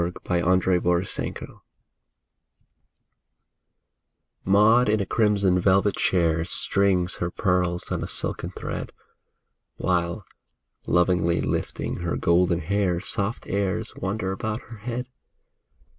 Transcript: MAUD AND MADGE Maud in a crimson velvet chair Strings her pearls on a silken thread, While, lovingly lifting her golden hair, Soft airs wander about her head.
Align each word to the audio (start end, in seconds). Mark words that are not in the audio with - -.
MAUD 0.01 0.17
AND 0.31 0.65
MADGE 0.65 1.39
Maud 4.43 4.89
in 4.89 4.99
a 4.99 5.05
crimson 5.05 5.59
velvet 5.59 5.95
chair 5.95 6.43
Strings 6.43 7.17
her 7.17 7.29
pearls 7.29 7.91
on 7.91 8.03
a 8.03 8.07
silken 8.07 8.49
thread, 8.49 8.91
While, 9.75 10.25
lovingly 10.87 11.39
lifting 11.39 11.97
her 11.97 12.15
golden 12.15 12.61
hair, 12.61 12.99
Soft 12.99 13.45
airs 13.45 13.95
wander 13.95 14.31
about 14.31 14.61
her 14.61 14.77
head. 14.77 15.07